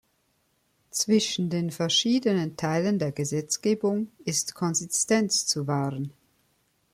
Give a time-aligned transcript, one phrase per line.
[0.89, 6.11] Zwischen den verschiedenen Teilen der Gesetzgebung ist Konsistenz zu wahren.